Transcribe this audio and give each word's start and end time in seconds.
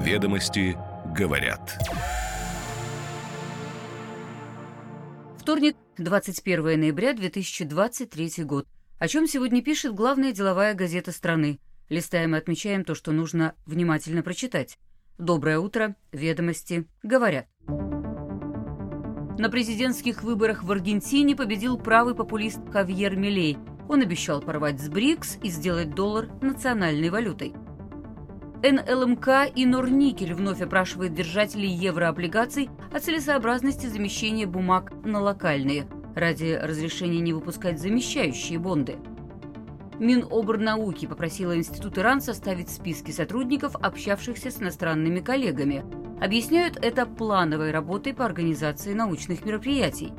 Ведомости 0.00 0.78
говорят. 1.14 1.78
Вторник, 5.36 5.76
21 5.98 6.80
ноября 6.80 7.12
2023 7.12 8.44
год. 8.44 8.66
О 8.98 9.08
чем 9.08 9.26
сегодня 9.26 9.62
пишет 9.62 9.94
главная 9.94 10.32
деловая 10.32 10.72
газета 10.72 11.12
страны. 11.12 11.60
Листаем 11.90 12.34
и 12.34 12.38
отмечаем 12.38 12.82
то, 12.82 12.94
что 12.94 13.12
нужно 13.12 13.54
внимательно 13.66 14.22
прочитать. 14.22 14.78
Доброе 15.18 15.58
утро, 15.58 15.96
ведомости 16.12 16.86
говорят. 17.02 17.46
На 19.38 19.50
президентских 19.50 20.22
выборах 20.22 20.64
в 20.64 20.72
Аргентине 20.72 21.36
победил 21.36 21.76
правый 21.76 22.14
популист 22.14 22.60
Хавьер 22.72 23.16
Милей. 23.16 23.58
Он 23.86 24.00
обещал 24.00 24.40
порвать 24.40 24.80
с 24.80 24.88
БРИКС 24.88 25.36
и 25.42 25.50
сделать 25.50 25.94
доллар 25.94 26.30
национальной 26.40 27.10
валютой. 27.10 27.52
НЛМК 28.62 29.52
и 29.54 29.66
Норникель 29.66 30.34
вновь 30.34 30.60
опрашивают 30.60 31.14
держателей 31.14 31.70
еврооблигаций 31.70 32.68
о 32.92 33.00
целесообразности 33.00 33.86
замещения 33.86 34.46
бумаг 34.46 34.92
на 35.04 35.20
локальные 35.20 35.86
ради 36.14 36.58
разрешения 36.60 37.20
не 37.20 37.32
выпускать 37.32 37.80
замещающие 37.80 38.58
бонды. 38.58 38.96
Миноборнауки 39.98 41.06
попросила 41.06 41.56
Институт 41.56 41.98
Иран 41.98 42.20
составить 42.20 42.70
списки 42.70 43.10
сотрудников, 43.10 43.76
общавшихся 43.76 44.50
с 44.50 44.60
иностранными 44.60 45.20
коллегами– 45.20 45.84
Объясняют 46.20 46.76
это 46.76 47.06
плановой 47.06 47.70
работой 47.70 48.12
по 48.12 48.26
организации 48.26 48.92
научных 48.92 49.42
мероприятий. 49.46 50.12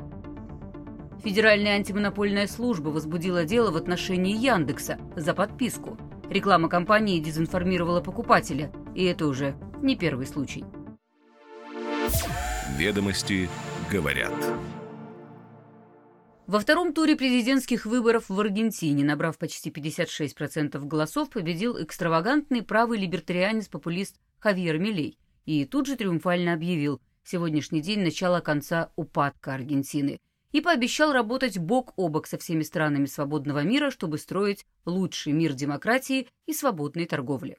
Федеральная 1.22 1.76
антимонопольная 1.76 2.48
служба 2.48 2.88
возбудила 2.88 3.44
дело 3.44 3.70
в 3.70 3.76
отношении 3.76 4.36
Яндекса 4.36 4.98
за 5.14 5.32
подписку. 5.32 5.96
Реклама 6.32 6.70
компании 6.70 7.20
дезинформировала 7.20 8.00
покупателя, 8.00 8.72
и 8.94 9.04
это 9.04 9.26
уже 9.26 9.54
не 9.82 9.96
первый 9.96 10.26
случай. 10.26 10.64
Ведомости 12.78 13.50
говорят. 13.90 14.32
Во 16.46 16.58
втором 16.58 16.94
туре 16.94 17.16
президентских 17.16 17.84
выборов 17.84 18.30
в 18.30 18.40
Аргентине, 18.40 19.04
набрав 19.04 19.36
почти 19.36 19.68
56% 19.68 20.82
голосов, 20.86 21.28
победил 21.28 21.76
экстравагантный 21.82 22.62
правый 22.62 22.98
либертарианец-популист 22.98 24.16
Хавьер 24.38 24.78
Милей 24.78 25.18
и 25.44 25.66
тут 25.66 25.86
же 25.86 25.96
триумфально 25.96 26.54
объявил 26.54 27.02
сегодняшний 27.24 27.82
день 27.82 28.00
начала 28.00 28.40
конца 28.40 28.90
упадка 28.96 29.52
Аргентины 29.52 30.18
и 30.52 30.60
пообещал 30.60 31.12
работать 31.12 31.58
бок 31.58 31.92
о 31.96 32.08
бок 32.08 32.26
со 32.26 32.38
всеми 32.38 32.62
странами 32.62 33.06
свободного 33.06 33.64
мира, 33.64 33.90
чтобы 33.90 34.18
строить 34.18 34.66
лучший 34.84 35.32
мир 35.32 35.54
демократии 35.54 36.28
и 36.46 36.52
свободной 36.52 37.06
торговли. 37.06 37.58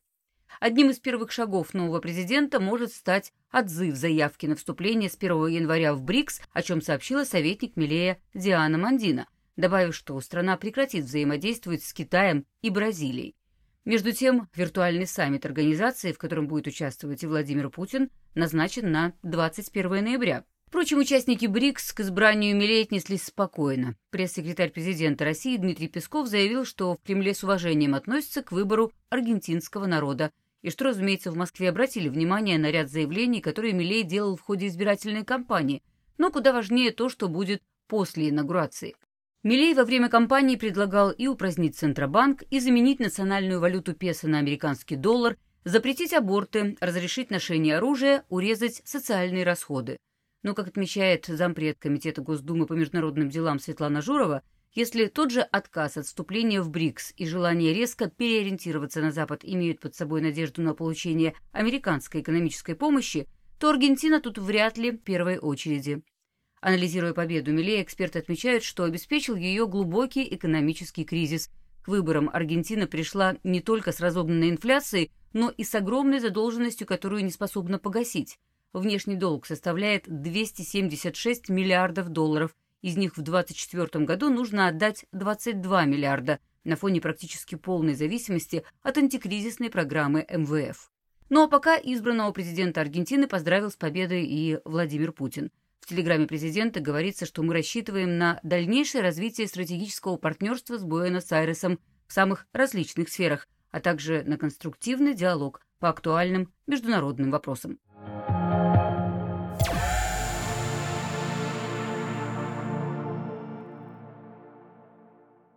Одним 0.60 0.92
из 0.92 1.00
первых 1.00 1.32
шагов 1.32 1.74
нового 1.74 2.00
президента 2.00 2.60
может 2.60 2.94
стать 2.94 3.34
отзыв 3.52 3.96
заявки 3.96 4.46
на 4.46 4.56
вступление 4.56 5.10
с 5.10 5.18
1 5.18 5.48
января 5.48 5.94
в 5.94 6.04
БРИКС, 6.04 6.42
о 6.54 6.62
чем 6.62 6.82
сообщила 6.82 7.24
советник 7.24 7.76
Милея 7.76 8.20
Диана 8.34 8.78
Мандина, 8.78 9.28
добавив, 9.58 9.96
что 9.96 10.20
страна 10.22 10.56
прекратит 10.58 11.06
взаимодействовать 11.06 11.84
с 11.84 11.94
Китаем 11.94 12.46
и 12.62 12.70
Бразилией. 12.70 13.36
Между 13.86 14.14
тем, 14.14 14.48
виртуальный 14.56 15.08
саммит 15.08 15.46
организации, 15.46 16.14
в 16.14 16.18
котором 16.18 16.48
будет 16.48 16.68
участвовать 16.68 17.24
и 17.24 17.28
Владимир 17.28 17.70
Путин, 17.70 18.10
назначен 18.34 18.92
на 18.92 19.14
21 19.24 20.06
ноября. 20.06 20.46
Впрочем, 20.74 20.98
участники 20.98 21.46
БРИКС 21.46 21.94
к 21.94 22.00
избранию 22.00 22.56
Милей 22.56 22.82
отнеслись 22.82 23.26
спокойно. 23.26 23.96
Пресс-секретарь 24.10 24.72
президента 24.72 25.24
России 25.24 25.56
Дмитрий 25.56 25.88
Песков 25.88 26.28
заявил, 26.28 26.66
что 26.66 26.96
в 26.96 27.02
Кремле 27.06 27.36
с 27.36 27.44
уважением 27.44 27.94
относятся 27.94 28.42
к 28.42 28.52
выбору 28.52 28.92
аргентинского 29.10 29.86
народа, 29.86 30.32
и 30.64 30.72
что, 30.72 30.86
разумеется, 30.86 31.30
в 31.30 31.38
Москве 31.38 31.70
обратили 31.70 32.10
внимание 32.10 32.58
на 32.58 32.72
ряд 32.72 32.90
заявлений, 32.90 33.40
которые 33.40 33.74
Милей 33.74 34.02
делал 34.02 34.36
в 34.36 34.42
ходе 34.42 34.66
избирательной 34.66 35.24
кампании, 35.24 35.84
но 36.18 36.32
куда 36.32 36.52
важнее 36.52 36.90
то, 36.90 37.08
что 37.08 37.28
будет 37.28 37.62
после 37.88 38.30
инаугурации. 38.30 38.96
Милей 39.44 39.76
во 39.76 39.84
время 39.84 40.10
кампании 40.10 40.56
предлагал 40.56 41.12
и 41.12 41.28
упразднить 41.28 41.78
Центробанк, 41.78 42.42
и 42.50 42.60
заменить 42.60 43.00
национальную 43.00 43.60
валюту 43.60 43.94
песо 43.94 44.28
на 44.28 44.40
американский 44.40 44.96
доллар, 44.96 45.38
запретить 45.66 46.14
аборты, 46.14 46.78
разрешить 46.82 47.30
ношение 47.30 47.78
оружия, 47.78 48.26
урезать 48.30 48.82
социальные 48.86 49.44
расходы. 49.44 49.98
Но, 50.44 50.54
как 50.54 50.68
отмечает 50.68 51.26
зампред 51.26 51.80
Комитета 51.80 52.22
Госдумы 52.22 52.66
по 52.66 52.74
международным 52.74 53.30
делам 53.30 53.60
Светлана 53.60 54.02
Журова, 54.02 54.44
если 54.74 55.06
тот 55.06 55.32
же 55.32 55.42
отказ 55.42 55.98
от 55.98 56.06
вступления 56.06 56.62
в 56.62 56.70
БРИКС 56.70 57.14
и 57.16 57.26
желание 57.26 57.74
резко 57.74 58.10
переориентироваться 58.10 59.02
на 59.02 59.12
Запад 59.12 59.42
имеют 59.44 59.80
под 59.80 59.96
собой 59.96 60.22
надежду 60.22 60.62
на 60.62 60.74
получение 60.74 61.34
американской 61.52 62.22
экономической 62.22 62.76
помощи, 62.76 63.28
то 63.60 63.70
Аргентина 63.70 64.20
тут 64.20 64.38
вряд 64.38 64.78
ли 64.78 64.92
в 64.92 64.98
первой 64.98 65.38
очереди. 65.38 66.04
Анализируя 66.60 67.14
победу 67.14 67.54
Милей, 67.54 67.82
эксперты 67.82 68.20
отмечают, 68.20 68.64
что 68.64 68.84
обеспечил 68.84 69.36
ее 69.36 69.68
глубокий 69.68 70.28
экономический 70.34 71.06
кризис. 71.06 71.50
К 71.84 71.90
выборам 71.90 72.30
Аргентина 72.34 72.88
пришла 72.88 73.36
не 73.44 73.62
только 73.62 73.92
с 73.92 74.00
разогнанной 74.00 74.50
инфляцией, 74.50 75.12
но 75.34 75.50
и 75.50 75.64
с 75.64 75.76
огромной 75.76 76.20
задолженностью, 76.20 76.88
которую 76.88 77.24
не 77.24 77.32
способна 77.32 77.80
погасить. 77.80 78.40
Внешний 78.74 79.16
долг 79.16 79.46
составляет 79.46 80.04
276 80.08 81.50
миллиардов 81.50 82.10
долларов, 82.10 82.56
из 82.82 82.98
них 82.98 83.16
в 83.16 83.22
2024 83.22 84.04
году 84.06 84.30
нужно 84.30 84.68
отдать 84.68 85.06
22 85.14 85.86
миллиарда 85.86 86.40
на 86.64 86.76
фоне 86.76 87.00
практически 87.00 87.56
полной 87.56 87.94
зависимости 87.94 88.64
от 88.82 88.98
антикризисной 88.98 89.70
программы 89.70 90.26
МВФ. 90.30 90.92
Ну 91.30 91.44
а 91.44 91.48
пока 91.48 91.78
избранного 91.78 92.32
президента 92.32 92.82
Аргентины 92.82 93.28
поздравил 93.28 93.72
с 93.72 93.76
победой 93.76 94.26
и 94.26 94.60
Владимир 94.66 95.12
Путин– 95.12 95.52
в 95.84 95.86
телеграмме 95.86 96.28
президента 96.28 96.80
говорится, 96.80 97.26
что 97.26 97.44
мы 97.44 97.54
рассчитываем 97.54 98.18
на 98.18 98.40
дальнейшее 98.42 99.02
развитие 99.02 99.50
стратегического 99.50 100.16
партнерства 100.16 100.78
с 100.78 100.84
Буэнос-Айресом 100.86 101.78
в 102.08 102.14
самых 102.14 102.48
различных 102.54 103.10
сферах, 103.10 103.50
а 103.70 103.82
также 103.82 104.24
на 104.24 104.38
конструктивный 104.38 105.14
диалог 105.14 105.60
по 105.80 105.90
актуальным 105.90 106.54
международным 106.68 107.32
вопросам. 107.32 107.80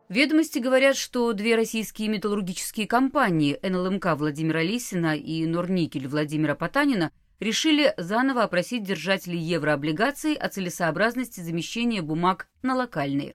Ведомости 0.09 0.59
говорят, 0.59 0.97
что 0.97 1.33
две 1.33 1.56
российские 1.56 2.09
металлургические 2.09 2.87
компании 2.87 3.59
НЛМК 3.62 4.15
Владимира 4.17 4.62
Лисина 4.62 5.17
и 5.17 5.44
Норникель 5.47 6.06
Владимира 6.06 6.55
Потанина– 6.55 7.11
решили 7.41 7.93
заново 7.97 8.44
опросить 8.44 8.83
держателей 8.83 9.39
еврооблигаций 9.39 10.34
о 10.34 10.49
целесообразности 10.49 11.41
замещения 11.41 12.03
бумаг 12.03 12.49
на 12.62 12.75
локальные. 12.75 13.34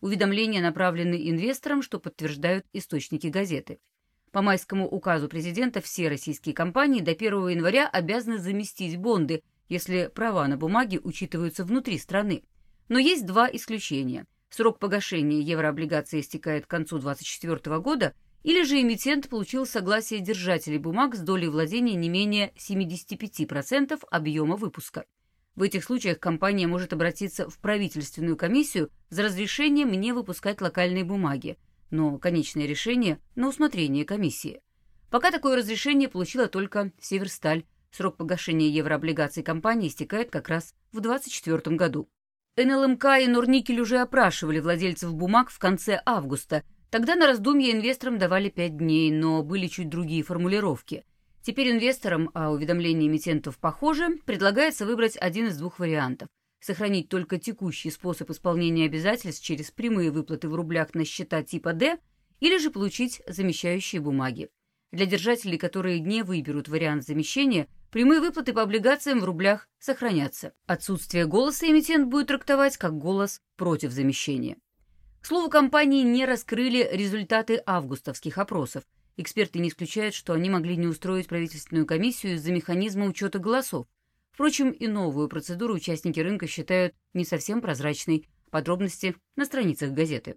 Уведомления 0.00 0.60
направлены 0.60 1.28
инвесторам, 1.30 1.82
что 1.82 2.00
подтверждают 2.00 2.66
источники 2.72 3.28
газеты. 3.28 3.78
По 4.32 4.42
майскому 4.42 4.88
указу 4.88 5.28
президента 5.28 5.80
все 5.80 6.08
российские 6.08 6.54
компании 6.54 7.00
до 7.00 7.12
1 7.12 7.48
января 7.48 7.88
обязаны 7.88 8.38
заместить 8.38 8.96
бонды, 8.96 9.42
если 9.68 10.10
права 10.12 10.46
на 10.48 10.56
бумаге 10.56 10.98
учитываются 10.98 11.64
внутри 11.64 11.98
страны. 11.98 12.42
Но 12.88 12.98
есть 12.98 13.26
два 13.26 13.48
исключения. 13.52 14.26
Срок 14.54 14.78
погашения 14.78 15.40
еврооблигаций 15.40 16.20
истекает 16.20 16.66
к 16.66 16.68
концу 16.68 16.98
2024 16.98 17.78
года, 17.78 18.14
или 18.42 18.64
же 18.64 18.82
эмитент 18.82 19.30
получил 19.30 19.64
согласие 19.64 20.20
держателей 20.20 20.76
бумаг 20.76 21.14
с 21.14 21.20
долей 21.20 21.48
владения 21.48 21.94
не 21.94 22.10
менее 22.10 22.52
75% 22.58 23.98
объема 24.10 24.56
выпуска. 24.56 25.06
В 25.54 25.62
этих 25.62 25.84
случаях 25.84 26.18
компания 26.18 26.66
может 26.66 26.92
обратиться 26.92 27.48
в 27.48 27.58
правительственную 27.60 28.36
комиссию 28.36 28.90
за 29.08 29.22
разрешением 29.22 29.90
не 29.90 30.12
выпускать 30.12 30.60
локальные 30.60 31.04
бумаги, 31.04 31.56
но 31.90 32.18
конечное 32.18 32.66
решение 32.66 33.20
на 33.34 33.48
усмотрение 33.48 34.04
комиссии. 34.04 34.60
Пока 35.10 35.30
такое 35.30 35.56
разрешение 35.56 36.10
получила 36.10 36.46
только 36.46 36.92
Северсталь. 37.00 37.64
Срок 37.90 38.18
погашения 38.18 38.68
еврооблигаций 38.68 39.42
компании 39.42 39.88
истекает 39.88 40.30
как 40.30 40.50
раз 40.50 40.74
в 40.92 41.00
2024 41.00 41.74
году. 41.74 42.10
НЛМК 42.56 43.04
и 43.22 43.26
Норникель 43.26 43.80
уже 43.80 43.98
опрашивали 43.98 44.60
владельцев 44.60 45.14
бумаг 45.14 45.50
в 45.50 45.58
конце 45.58 46.00
августа– 46.04 46.62
Тогда 46.92 47.14
на 47.14 47.26
раздумье 47.26 47.72
инвесторам 47.72 48.18
давали 48.18 48.50
пять 48.50 48.76
дней, 48.76 49.10
но 49.10 49.42
были 49.42 49.66
чуть 49.66 49.88
другие 49.88 50.22
формулировки. 50.22 51.06
Теперь 51.40 51.70
инвесторам, 51.70 52.30
а 52.34 52.50
уведомление 52.50 53.08
эмитентов 53.08 53.56
похоже, 53.56 54.18
предлагается 54.26 54.84
выбрать 54.84 55.16
один 55.16 55.46
из 55.46 55.56
двух 55.56 55.78
вариантов. 55.78 56.28
Сохранить 56.60 57.08
только 57.08 57.38
текущий 57.38 57.90
способ 57.90 58.30
исполнения 58.30 58.84
обязательств 58.84 59.42
через 59.42 59.70
прямые 59.70 60.10
выплаты 60.10 60.50
в 60.50 60.54
рублях 60.54 60.94
на 60.94 61.06
счета 61.06 61.42
типа 61.42 61.72
D 61.72 61.98
или 62.40 62.58
же 62.58 62.70
получить 62.70 63.22
замещающие 63.26 64.02
бумаги. 64.02 64.50
Для 64.92 65.06
держателей, 65.06 65.56
которые 65.56 66.00
не 66.00 66.22
выберут 66.22 66.68
вариант 66.68 67.04
замещения, 67.04 67.66
прямые 67.90 68.20
выплаты 68.20 68.52
по 68.52 68.62
облигациям 68.62 69.20
в 69.20 69.24
рублях 69.24 69.66
сохранятся. 69.78 70.52
Отсутствие 70.66 71.26
голоса 71.26 71.66
эмитент 71.66 72.08
будет 72.08 72.28
трактовать 72.28 72.76
как 72.76 72.98
голос 72.98 73.40
против 73.56 73.90
замещения. 73.90 74.58
К 75.22 75.26
слову, 75.26 75.48
компании 75.48 76.02
не 76.02 76.26
раскрыли 76.26 76.86
результаты 76.92 77.62
августовских 77.64 78.36
опросов. 78.36 78.84
Эксперты 79.16 79.60
не 79.60 79.68
исключают, 79.68 80.14
что 80.14 80.34
они 80.34 80.50
могли 80.50 80.76
не 80.76 80.86
устроить 80.86 81.28
правительственную 81.28 81.86
комиссию 81.86 82.34
из-за 82.34 82.52
механизма 82.52 83.06
учета 83.06 83.38
голосов. 83.38 83.86
Впрочем, 84.32 84.70
и 84.70 84.86
новую 84.88 85.28
процедуру 85.28 85.74
участники 85.74 86.20
рынка 86.20 86.46
считают 86.46 86.94
не 87.14 87.24
совсем 87.24 87.62
прозрачной. 87.62 88.28
Подробности 88.50 89.16
на 89.36 89.46
страницах 89.46 89.92
газеты. 89.92 90.36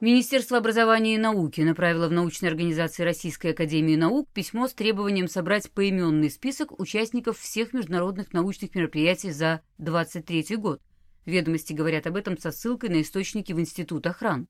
Министерство 0.00 0.58
образования 0.58 1.16
и 1.16 1.18
науки 1.18 1.60
направило 1.60 2.06
в 2.06 2.12
научной 2.12 2.50
организации 2.50 3.02
Российской 3.02 3.48
академии 3.48 3.96
наук 3.96 4.28
письмо 4.32 4.68
с 4.68 4.72
требованием 4.72 5.26
собрать 5.26 5.72
поименный 5.72 6.30
список 6.30 6.78
участников 6.78 7.36
всех 7.40 7.72
международных 7.72 8.32
научных 8.32 8.76
мероприятий 8.76 9.32
за 9.32 9.60
2023 9.78 10.56
год. 10.56 10.80
Ведомости 11.26 11.72
говорят 11.72 12.06
об 12.06 12.14
этом 12.14 12.38
со 12.38 12.52
ссылкой 12.52 12.90
на 12.90 13.02
источники 13.02 13.52
в 13.52 13.58
Институт 13.58 14.06
охран. 14.06 14.46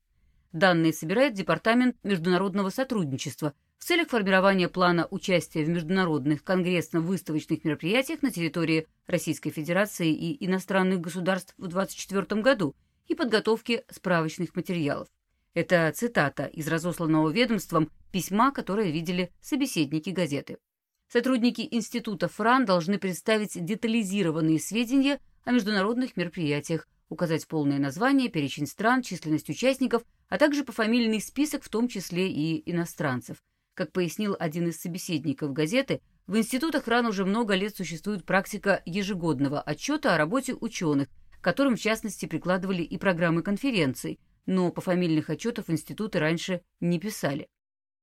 Данные 0.53 0.93
собирает 0.93 1.33
Департамент 1.33 1.97
международного 2.03 2.69
сотрудничества 2.69 3.55
в 3.79 3.85
целях 3.85 4.09
формирования 4.09 4.69
плана 4.69 5.09
участия 5.11 5.65
в 5.65 5.71
международных 5.71 6.45
конгрессно-выставочных 6.45 7.65
мероприятиях 7.65 8.21
на 8.21 8.31
территории 8.31 8.87
Российской 9.06 9.49
Федерации 9.49 10.12
и 10.12 10.45
иностранных 10.45 11.00
государств 11.00 11.55
в 11.56 11.69
2024 11.69 12.43
году 12.43 12.77
и 13.06 13.15
подготовки 13.15 13.85
справочных 13.91 14.55
материалов. 14.55 15.09
Это 15.59 15.91
цитата 15.93 16.45
из 16.45 16.69
разосланного 16.69 17.31
ведомством 17.31 17.91
письма, 18.13 18.53
которое 18.53 18.93
видели 18.93 19.33
собеседники 19.41 20.11
газеты. 20.11 20.59
Сотрудники 21.13 21.67
Института 21.73 22.29
ФРАН 22.29 22.65
должны 22.65 22.97
представить 22.97 23.65
детализированные 23.65 24.61
сведения 24.61 25.19
о 25.43 25.51
международных 25.51 26.17
мероприятиях, 26.17 26.87
указать 27.09 27.49
полное 27.49 27.81
название, 27.81 28.29
перечень 28.29 28.69
стран, 28.69 29.03
численность 29.03 29.51
участников, 29.51 30.05
а 30.29 30.39
также 30.39 30.63
пофамильный 30.63 31.21
список, 31.21 31.65
в 31.65 31.71
том 31.71 31.89
числе 31.89 32.31
и 32.31 32.63
иностранцев. 32.71 33.39
Как 33.75 33.91
пояснил 33.91 34.37
один 34.39 34.69
из 34.69 34.81
собеседников 34.81 35.53
газеты, 35.53 36.01
в 36.29 36.37
институтах 36.37 36.87
РАН 36.87 37.07
уже 37.07 37.25
много 37.25 37.57
лет 37.57 37.77
существует 37.77 38.25
практика 38.25 38.81
ежегодного 38.87 39.61
отчета 39.61 40.15
о 40.15 40.19
работе 40.19 40.55
ученых, 40.55 41.09
которым 41.41 41.75
в 41.75 41.81
частности 41.81 42.27
прикладывали 42.27 42.85
и 42.85 42.97
программы 42.97 43.43
конференций, 43.43 44.21
но 44.49 44.73
по 44.73 44.81
фамильных 44.81 45.29
отчетов 45.29 45.69
институты 45.69 46.19
раньше 46.19 46.62
не 46.81 46.99
писали. 46.99 47.49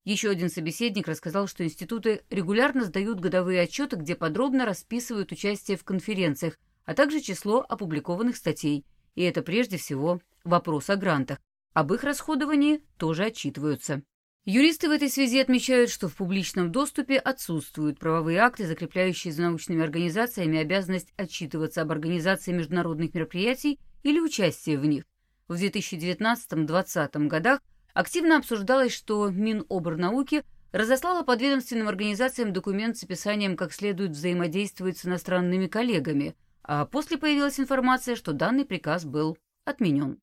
Еще 0.04 0.30
один 0.30 0.52
собеседник 0.52 1.08
рассказал, 1.08 1.48
что 1.48 1.64
институты 1.64 2.22
регулярно 2.30 2.84
сдают 2.84 3.20
годовые 3.20 3.62
отчеты, 3.62 3.96
где 3.96 4.14
подробно 4.14 4.68
расписывают 4.68 5.32
участие 5.32 5.76
в 5.76 5.84
конференциях, 5.84 6.60
а 6.86 6.94
также 6.94 7.20
число 7.20 7.66
опубликованных 7.68 8.38
статей. 8.38 8.86
И 9.16 9.24
это 9.24 9.42
прежде 9.42 9.78
всего 9.78 10.22
вопрос 10.44 10.92
о 10.92 10.98
грантах. 10.98 11.40
Об 11.74 11.92
их 11.92 12.04
расходовании 12.04 12.84
тоже 12.98 13.26
отчитываются. 13.26 14.04
Юристы 14.46 14.88
в 14.88 14.92
этой 14.92 15.10
связи 15.10 15.40
отмечают, 15.40 15.90
что 15.90 16.08
в 16.08 16.16
публичном 16.16 16.72
доступе 16.72 17.18
отсутствуют 17.18 17.98
правовые 17.98 18.38
акты, 18.38 18.68
закрепляющие 18.68 19.34
за 19.34 19.42
научными 19.42 19.84
организациями 19.84 20.60
обязанность 20.60 21.12
отчитываться 21.18 21.82
об 21.82 21.92
организации 21.92 22.52
международных 22.52 23.16
мероприятий 23.16 23.80
или 24.04 24.20
участии 24.20 24.76
в 24.76 24.86
них. 24.86 25.06
В 25.48 25.54
2019-2020 25.62 27.28
годах 27.28 27.60
активно 27.94 28.38
обсуждалось, 28.38 28.92
что 28.92 29.30
Миноборнауки 29.30 30.44
разослала 30.72 31.22
подведомственным 31.22 31.88
организациям 31.88 32.52
документ 32.52 32.98
с 32.98 33.04
описанием, 33.04 33.56
как 33.56 33.72
следует 33.72 34.12
взаимодействовать 34.12 34.98
с 34.98 35.06
иностранными 35.06 35.68
коллегами, 35.68 36.36
а 36.64 36.86
после 36.86 37.20
появилась 37.20 37.60
информация, 37.60 38.16
что 38.16 38.34
данный 38.34 38.66
приказ 38.66 39.06
был 39.06 39.38
отменен. 39.66 40.20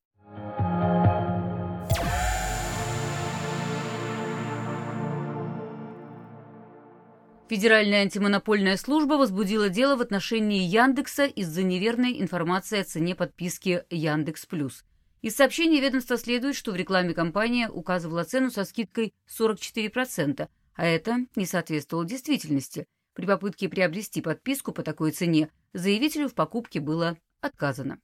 Федеральная 7.47 8.01
антимонопольная 8.01 8.75
служба 8.75 9.13
возбудила 9.13 9.69
дело 9.69 9.95
в 9.95 10.01
отношении 10.01 10.63
Яндекса 10.63 11.25
из-за 11.25 11.63
неверной 11.63 12.19
информации 12.19 12.79
о 12.79 12.83
цене 12.83 13.15
подписки 13.15 13.83
Яндекс 13.89 14.45
Плюс. 14.47 14.83
Из 15.23 15.37
сообщения 15.37 15.79
ведомства 15.79 16.17
следует, 16.17 16.53
что 16.53 16.73
в 16.73 16.75
рекламе 16.75 17.13
компания 17.13 17.69
указывала 17.69 18.25
цену 18.25 18.51
со 18.51 18.65
скидкой 18.65 19.13
44%, 19.29 20.49
а 20.75 20.85
это 20.85 21.25
не 21.37 21.45
соответствовало 21.45 22.05
действительности. 22.05 22.87
При 23.13 23.25
попытке 23.25 23.69
приобрести 23.69 24.21
подписку 24.21 24.73
по 24.73 24.83
такой 24.83 25.11
цене 25.11 25.49
заявителю 25.71 26.27
в 26.27 26.33
покупке 26.33 26.81
было 26.81 27.17
отказано. 27.39 28.01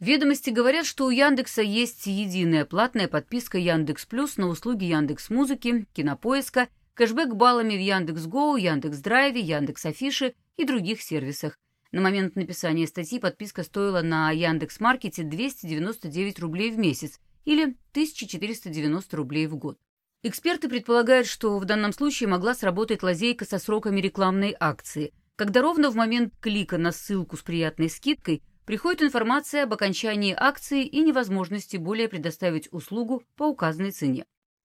Ведомости 0.00 0.48
говорят, 0.48 0.86
что 0.86 1.04
у 1.04 1.10
Яндекса 1.10 1.60
есть 1.60 2.06
единая 2.06 2.64
платная 2.64 3.06
подписка 3.06 3.58
Яндекс 3.58 4.06
Плюс 4.06 4.38
на 4.38 4.48
услуги 4.48 4.86
Яндекс 4.86 5.28
Музыки, 5.28 5.86
Кинопоиска, 5.92 6.68
кэшбэк 6.94 7.34
баллами 7.34 7.74
в 7.74 7.80
Яндекс 7.80 8.24
Гоу, 8.24 8.56
Яндекс 8.56 8.96
Драйве, 9.00 9.42
Яндекс 9.42 9.84
Афиши 9.84 10.34
и 10.56 10.64
других 10.64 11.02
сервисах. 11.02 11.58
На 11.92 12.00
момент 12.00 12.36
написания 12.36 12.86
статьи 12.86 13.18
подписка 13.18 13.62
стоила 13.62 14.00
на 14.00 14.30
Яндекс.Маркете 14.30 15.24
299 15.24 16.38
рублей 16.38 16.70
в 16.70 16.78
месяц 16.78 17.20
или 17.44 17.76
1490 17.92 19.14
рублей 19.14 19.46
в 19.46 19.56
год. 19.56 19.78
Эксперты 20.22 20.70
предполагают, 20.70 21.26
что 21.26 21.58
в 21.58 21.66
данном 21.66 21.92
случае 21.92 22.30
могла 22.30 22.54
сработать 22.54 23.02
лазейка 23.02 23.44
со 23.44 23.58
сроками 23.58 24.00
рекламной 24.00 24.56
акции, 24.58 25.12
когда 25.36 25.60
ровно 25.60 25.90
в 25.90 25.94
момент 25.94 26.32
клика 26.40 26.78
на 26.78 26.92
ссылку 26.92 27.36
с 27.36 27.42
приятной 27.42 27.90
скидкой 27.90 28.42
приходит 28.64 29.02
информация 29.02 29.64
об 29.64 29.74
окончании 29.74 30.34
акции 30.34 30.86
и 30.86 31.02
невозможности 31.02 31.76
более 31.76 32.08
предоставить 32.08 32.72
услугу 32.72 33.22
по 33.36 33.48
указанной 33.48 33.90
цене. 33.90 34.24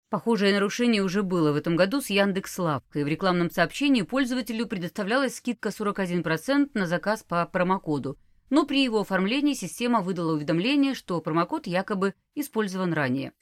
Похожее 0.09 0.55
нарушение 0.55 1.03
уже 1.03 1.25
было 1.25 1.51
в 1.51 1.57
этом 1.57 1.75
году 1.75 2.01
с 2.01 2.11
Яндекс.Лавкой. 2.11 3.03
В 3.03 3.09
рекламном 3.09 3.51
сообщении 3.51 4.03
пользователю 4.03 4.67
предоставлялась 4.67 5.37
скидка 5.37 5.71
41% 5.71 6.71
на 6.75 6.87
заказ 6.87 7.25
по 7.25 7.45
промокоду, 7.45 8.17
но 8.49 8.67
при 8.67 8.85
его 8.85 9.01
оформлении 9.01 9.55
система 9.55 10.03
выдала 10.03 10.35
уведомление, 10.35 10.95
что 10.95 11.21
промокод 11.21 11.67
якобы 11.67 12.15
использован 12.37 12.93
ранее. 12.93 13.33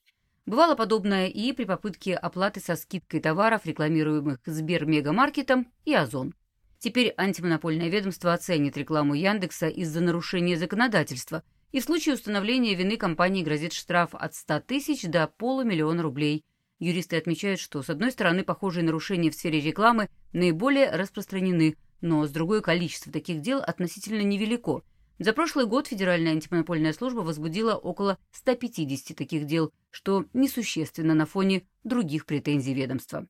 Бывало 0.46 0.75
подобное 0.75 1.26
и 1.26 1.52
при 1.52 1.64
попытке 1.64 2.14
оплаты 2.14 2.61
со 2.61 2.76
скидкой 2.76 3.20
товаров, 3.20 3.66
рекламируемых 3.66 4.40
Сбермегамаркетом 4.46 5.70
и 5.84 5.93
Озон. 5.93 6.34
Теперь 6.78 7.12
антимонопольное 7.19 7.90
ведомство 7.90 8.32
оценит 8.32 8.78
рекламу 8.78 9.12
Яндекса 9.12 9.69
из-за 9.69 10.00
нарушения 10.00 10.56
законодательства, 10.56 11.43
и 11.72 11.81
в 11.81 11.84
случае 11.84 12.14
установления 12.14 12.75
вины 12.75 12.96
компании 12.96 13.43
грозит 13.43 13.75
штраф 13.75 14.14
от 14.14 14.34
100 14.34 14.61
тысяч 14.61 15.02
до 15.02 15.26
полумиллиона 15.26 16.02
рублей– 16.02 16.42
Юристы 16.78 17.16
отмечают, 17.16 17.61
что, 17.61 17.83
с 17.83 17.90
одной 17.90 18.11
стороны, 18.11 18.45
похожие 18.45 18.85
нарушения 18.85 19.31
в 19.31 19.35
сфере 19.35 19.61
рекламы 19.61 20.09
наиболее 20.33 20.90
распространены, 20.90 21.76
но, 22.00 22.26
с 22.26 22.31
другой, 22.31 22.62
количество 22.62 23.12
таких 23.12 23.40
дел 23.40 23.61
относительно 23.61 24.23
невелико. 24.23 24.83
За 25.19 25.33
прошлый 25.33 25.66
год 25.66 25.87
Федеральная 25.87 26.33
антимонопольная 26.33 26.93
служба 26.93 27.21
возбудила 27.21 27.76
около 27.76 28.19
150 28.33 29.16
таких 29.16 29.47
дел, 29.47 29.73
что 29.90 30.25
несущественно 30.33 31.14
на 31.14 31.25
фоне 31.25 31.62
других 31.85 32.26
претензий 32.26 32.75
ведомства. 32.75 33.26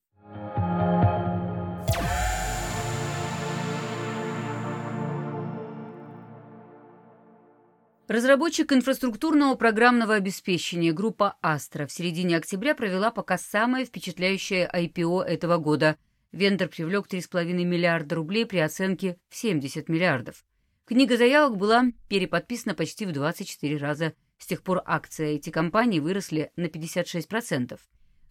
Разработчик 8.06 8.70
инфраструктурного 8.70 9.54
программного 9.54 10.16
обеспечения 10.16 10.92
группа 10.92 11.38
«Астра» 11.40 11.86
в 11.86 11.92
середине 11.92 12.36
октября 12.36 12.74
провела 12.74 13.10
пока 13.10 13.38
самое 13.38 13.86
впечатляющее 13.86 14.70
IPO 14.70 15.22
этого 15.22 15.56
года. 15.56 15.96
Вендор 16.30 16.68
привлек 16.68 17.06
3,5 17.06 17.44
миллиарда 17.64 18.16
рублей 18.16 18.44
при 18.44 18.58
оценке 18.58 19.16
в 19.30 19.36
70 19.36 19.88
миллиардов. 19.88 20.44
Книга 20.84 21.16
заявок 21.16 21.56
была 21.56 21.84
переподписана 22.10 22.74
почти 22.74 23.06
в 23.06 23.12
24 23.12 23.78
раза. 23.78 24.12
С 24.36 24.44
тех 24.48 24.62
пор 24.62 24.82
акции 24.84 25.36
эти 25.36 25.48
компании 25.48 25.98
выросли 25.98 26.52
на 26.56 26.66
56%. 26.66 27.80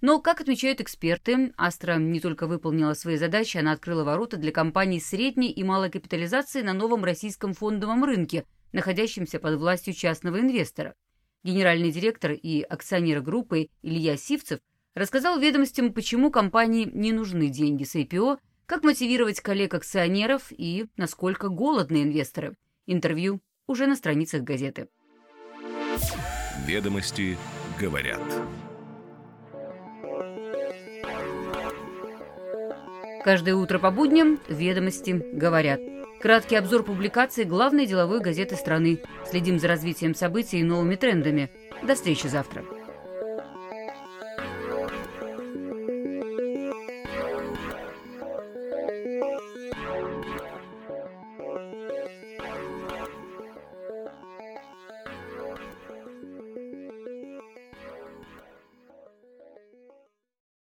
Но, 0.01 0.19
как 0.19 0.39
отмечают 0.39 0.81
эксперты, 0.81 1.51
Астра 1.57 1.95
не 1.95 2.19
только 2.19 2.45
выполнила 2.45 2.93
свои 2.93 3.17
задачи, 3.17 3.57
она 3.57 3.71
открыла 3.71 4.03
ворота 4.03 4.37
для 4.37 4.51
компаний 4.51 4.99
средней 4.99 5.49
и 5.49 5.63
малой 5.63 5.89
капитализации 5.89 6.61
на 6.61 6.73
новом 6.73 7.03
российском 7.03 7.55
фондовом 7.55 8.03
рынке– 8.03 8.45
находящимся 8.73 9.39
под 9.39 9.57
властью 9.59 9.93
частного 9.93 10.39
инвестора. 10.39 10.95
Генеральный 11.43 11.91
директор 11.91 12.31
и 12.31 12.61
акционер 12.61 13.21
группы 13.21 13.69
Илья 13.81 14.17
Сивцев 14.17 14.59
рассказал 14.95 15.39
ведомостям, 15.39 15.93
почему 15.93 16.31
компании 16.31 16.89
не 16.91 17.11
нужны 17.11 17.49
деньги 17.49 17.83
с 17.83 17.95
IPO, 17.95 18.39
как 18.65 18.83
мотивировать 18.83 19.41
коллег-акционеров 19.41 20.51
и 20.51 20.87
насколько 20.97 21.49
голодны 21.49 22.03
инвесторы. 22.03 22.55
Интервью 22.85 23.41
уже 23.67 23.87
на 23.87 23.95
страницах 23.95 24.43
газеты. 24.43 24.87
Ведомости 26.65 27.37
говорят. 27.79 28.21
Каждое 33.23 33.55
утро 33.55 33.79
по 33.79 33.89
будням 33.89 34.39
ведомости 34.49 35.11
говорят. 35.11 35.79
Краткий 36.23 36.55
обзор 36.55 36.83
публикаций 36.83 37.43
главной 37.43 37.85
деловой 37.85 38.21
газеты 38.21 38.55
страны. 38.55 39.01
Следим 39.29 39.59
за 39.59 39.67
развитием 39.67 40.15
событий 40.15 40.61
и 40.61 40.63
новыми 40.63 40.95
трендами. 40.95 41.49
До 41.85 41.95
встречи 41.95 42.27
завтра. 42.27 42.63